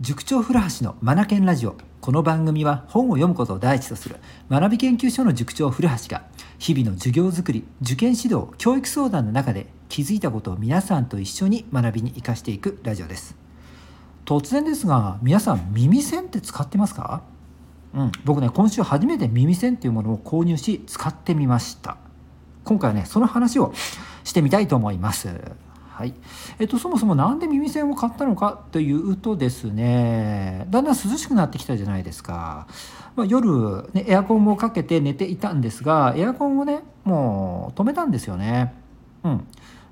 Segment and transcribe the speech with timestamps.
[0.00, 1.74] 塾長古橋のマナケンラジオ。
[2.00, 4.14] この番組は本を読むことを第一とする。
[4.48, 6.22] 学び研究所の塾長古橋が
[6.56, 13.36] 日々の授業づくり受験指導教育相談の中で気づいたことを皆さんと一緒に学びに生かしていくラジオです。
[14.24, 17.24] 突然ですが皆さん耳栓って使ってますか？
[17.92, 18.12] うん。
[18.24, 21.96] 僕ね今週初めて耳栓っていうものを購入し使ってみました。
[22.62, 23.74] 今回はねその話を
[24.22, 25.28] してみたいと思います。
[25.98, 26.14] はい。
[26.60, 32.68] えっと、そもそも何で耳栓を買ったのかというとですねだんだん涼しくなってきたじゃないですか、
[33.16, 38.74] まあ、夜、ね、エアコンもかけて寝ていたんですがエアコンをねもう止めたんですよね。
[39.24, 39.46] うん。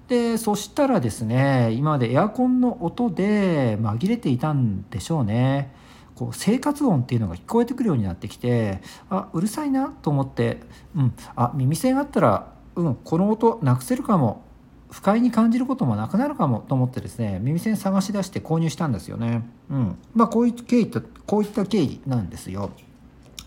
[0.06, 5.74] でそしたらですね今までエアコンの音で紛れていたんでしょうね。
[6.14, 8.80] こう生活音っていうのが聞こえてくるようになってきて
[9.10, 10.60] あうるさいなと思って、
[10.94, 14.45] うん、あ耳栓あったら、うん、この音なくせるかも。
[14.90, 19.42] 不快に感じることもなくなるかもと思ってですね耳栓探し出して購入したんですよね。
[19.70, 22.70] うんまあ、こういう経緯とこういった経緯なんですよ。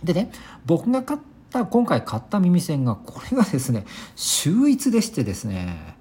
[0.04, 0.31] でね
[0.66, 5.96] 僕が買った今回買った耳栓がこれがですね秀逸でしてですね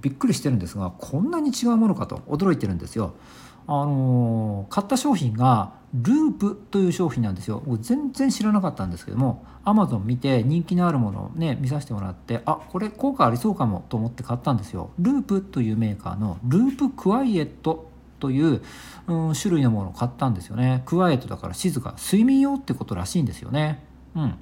[0.00, 3.14] びっくりしてるんですがこんなに違うものかと驚いてるんですよ。
[3.66, 7.62] あの買った商品がループという商品なんですよ。
[7.80, 14.90] 全然知らなかったんですけどもアマゾン見て人気のあるものをね見させてもらってあこれ効果ありそうかもと思って買ったんですよ。
[14.98, 18.62] ループというメーカーのループクワイエットという、
[19.06, 20.82] うん、種類のものを買ったんですよね。
[20.84, 23.84] Quiet だから静か睡眠用ってことらしいんですよね。
[24.14, 24.34] うん。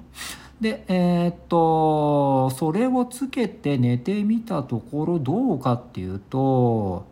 [0.59, 7.05] でえー、っとそれをつけて寝てみたところどうかっていうと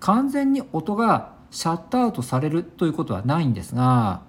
[0.00, 4.20] 完全に音がシャットアウトされるということはないんですが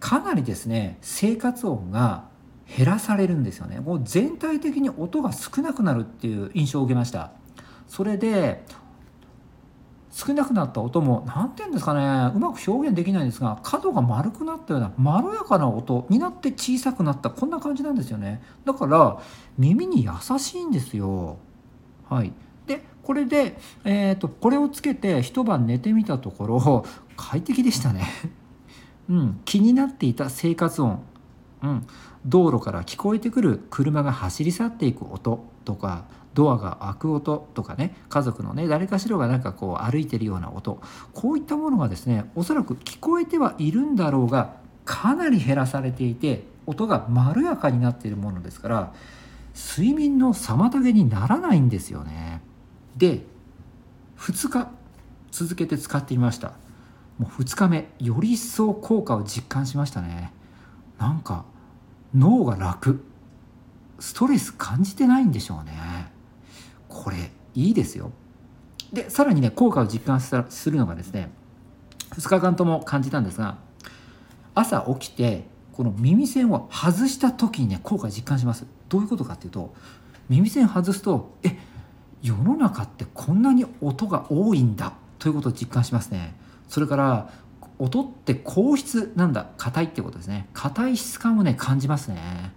[0.00, 2.24] かなりですね生活音が
[2.74, 3.80] 減らされるんですよね。
[3.80, 7.32] もう全体的に音が少なくなるっていう印象を受けました。
[7.86, 8.64] それで
[10.10, 18.40] 少なくなった音も何て言うんですかねうまく表現できないんですが角が丸くなったようなまろやかな音になって小さくなったこんな感じなんですよね。
[18.64, 19.20] だから
[19.58, 21.36] 耳に優しいんですよ。
[22.08, 22.32] はい。
[23.10, 26.84] これで、えーと、これをつけて一晩寝てみたところ
[27.18, 28.06] 快適でしたね、
[29.10, 31.00] うん、気になっていた生活音、
[31.60, 31.86] うん、
[32.24, 36.04] 道路から聞こえてくる車が走り去っていく音とか
[36.34, 37.96] ドアが開く音とかね。
[38.08, 40.80] 家族のね誰かしらがなんかこう歩いてるような音。
[41.12, 44.52] こういったものがですねおそらく聞こえてはいるんだろうが
[44.84, 48.92] かなり減らされていて音がまろやかになっているものですから
[49.52, 52.48] 睡眠の妨げにならないんですよね。
[52.96, 53.24] で
[54.18, 54.68] 2日
[55.30, 56.52] 続けて使ってみました。
[57.18, 60.32] もう2日目より一層効果を実感しましたね。
[60.98, 61.44] なんか
[62.14, 63.04] 脳が楽。
[63.98, 65.72] ストレス感じてないんでしょうね。
[66.88, 68.12] これいいですよ。
[68.92, 71.30] でさらにね効果を実感するのがですね
[72.10, 73.58] 2日間とも感じたんですが
[74.54, 78.66] 朝起きてこの耳栓を外した時にね効果実感します。
[78.88, 79.74] どういうことかっていうと
[80.28, 81.56] 耳栓外すとえ
[82.22, 86.34] 世の中ってこんなに音が多いんだということを実感しますね。
[86.68, 87.30] それから
[87.78, 89.46] 音って硬質なんだ。
[89.56, 90.48] 硬いってことですね。
[90.52, 92.52] 硬い質感をね感じますね。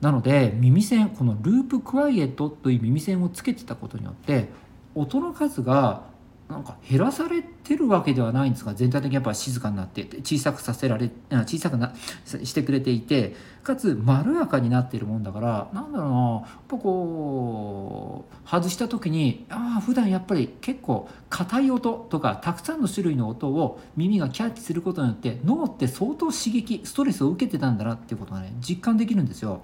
[0.00, 4.48] なので耳栓このループクワイエットという耳栓をつけてたことによって
[4.94, 6.02] 音の数が
[6.48, 11.94] なんか減らされてるわけではないんですが全体的にやっぱ静かになって小さくさせられ小さくな
[12.26, 29.62] してくれていてかつまろやかになってるもんだからなんだろうなやっぱこう外した時にああ普段やっぱり結構硬い音とかたくさんの種類の音を耳がキャッチすることによって脳って相当刺激ストレスを受けてたんだなっていうことがね実感できるんですよ。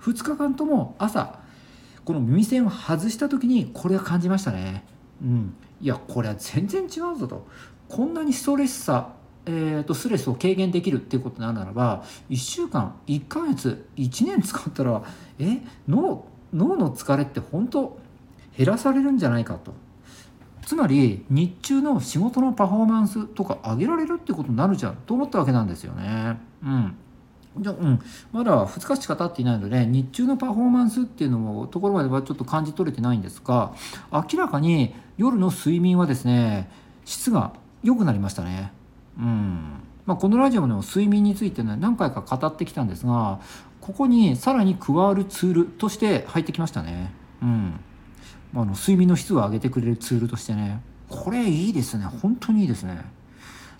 [0.00, 1.38] 2日間とも朝
[2.04, 4.84] この耳栓を外した時にこれは感じましたね。
[5.20, 7.46] うん、いやこれは全然違うぞと。
[7.88, 9.12] こんなにストレスさ、
[9.44, 15.02] えーと、ストレスを軽減できるっていうことなならば1週間1ヶ月1年使ったら
[15.38, 16.24] え脳
[16.54, 17.98] 脳の疲れって本当
[18.56, 19.74] 減らされるんじゃないかと。
[20.64, 26.38] つまり日中の仕事のパフォーマンスとか上げられるってことになるじゃんと思ったわけなんですよね。
[26.62, 26.96] うん。
[27.58, 28.00] じゃうん、
[28.32, 33.74] まだ2日しか経っていないので日中のパフォーマンスっていうのもところまではちょっと感じ取れてないんですが
[34.10, 36.70] 明らかに夜の睡眠はですね
[37.04, 37.52] 質が
[37.82, 38.72] 良くなりましたね。
[39.18, 43.40] うんまあ、このラジオでも睡眠についてね何回か語ってきたんですが
[43.80, 47.12] ここにさらに加わるツールとして入ってきましたね。
[47.42, 47.80] うん
[48.52, 53.04] まあ、の睡眠の質を上げてくれるツールとしてねこれいいですね本当にいいですね。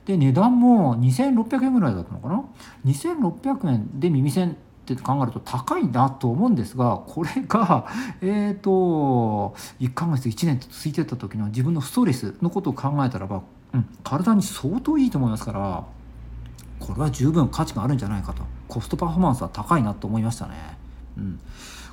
[0.06, 2.44] で値段も2600円ぐらいだったのかな
[2.84, 4.00] ？2600円。
[4.00, 4.54] で耳栓っ
[4.84, 7.87] て考えると高いなと思うんですがこれが
[8.20, 13.43] えっ、ー、と1ヶ月1年と続いてた時の自分のストレスのことを考えたらば
[13.75, 15.84] うん、体に相当いいと思いますから
[16.78, 18.43] これは十分価値があるんじゃないかと。
[18.66, 20.76] コストパフォーマンスは高いなと思いましたね。
[21.16, 21.40] うん。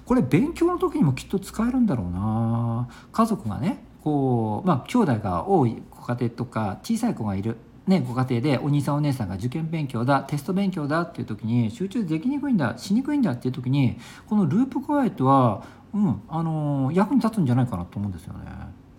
[0.03, 2.89] これ勉強の時にもきっと使えるんだろうな。
[3.11, 7.57] 家族がねこうまあ兄弟が多いご家庭とか小さい子がいる。
[7.87, 13.97] ね、ご家庭でお兄さんお姉さんが受験勉強だテスト勉強だっていう時に集中できにくいんだしにくいんだっていう時に
[14.27, 18.39] このループクワイエットは、うんあのー、役に立つんじゃないかなと思うんですよね。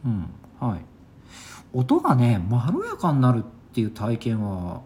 [0.05, 0.81] うんはい、
[1.73, 3.43] 音がねまろやかになるっ
[3.73, 4.83] ていう体験は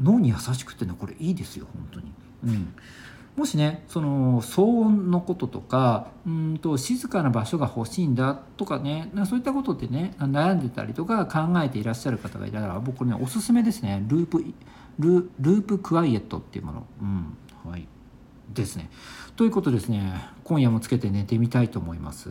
[0.00, 2.12] 脳に優しくてねこれいいですよ本当に。
[2.44, 2.74] うん
[3.40, 14.04] もしねその騒音のこととかうんと静かな場所が欲しいんだとかねそういったことってね悩んでたりとか考えていらっしゃる方がいたら僕これねおすすめですね。
[14.08, 14.44] ループ
[14.98, 17.36] Loop Quiet っていうもの、うん
[17.70, 17.88] はい、
[18.52, 18.90] ですね。
[19.36, 20.20] ということですね。
[20.44, 22.28] 今夜もつけて寝てみたいと思います。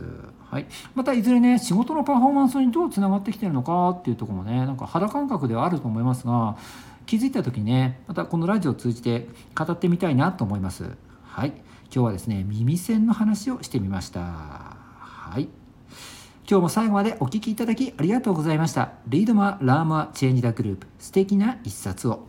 [0.48, 6.56] はい、またいずれね仕事のパフォーマンスにどうつながってきてるのかっていうとこもねなんか肌感覚ではあると思いますが
[7.10, 9.26] 気づいた時にねまたこのラジオを通じて
[9.56, 10.92] 語ってみたいなと思います。
[11.24, 11.48] はい。
[11.48, 14.20] 今日はですね耳栓の話をしてみました。
[14.20, 15.48] はい。
[16.48, 18.92] 今日も最後までお聴きいただきありがとうございました。
[19.08, 22.28] Read more, learn more, change the globe 素敵な一冊を。